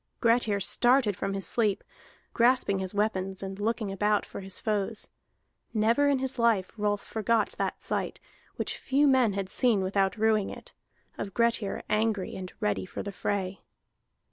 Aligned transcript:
Grettir 0.19 0.59
started 0.59 1.15
from 1.15 1.35
his 1.35 1.45
sleep, 1.45 1.83
grasping 2.33 2.79
his 2.79 2.95
weapons 2.95 3.43
and 3.43 3.59
looking 3.59 3.91
about 3.91 4.25
for 4.25 4.39
his 4.39 4.57
foes. 4.57 5.09
Never 5.75 6.09
in 6.09 6.17
his 6.17 6.39
life 6.39 6.71
Rolf 6.75 7.03
forgot 7.03 7.49
that 7.59 7.83
sight, 7.83 8.19
which 8.55 8.77
few 8.79 9.07
men 9.07 9.33
had 9.33 9.47
seen 9.47 9.81
without 9.81 10.17
ruing 10.17 10.49
it, 10.49 10.73
of 11.19 11.35
Grettir 11.35 11.83
angry 11.87 12.35
and 12.35 12.51
ready 12.59 12.87
for 12.87 13.03
the 13.03 13.11
fray. 13.11 13.61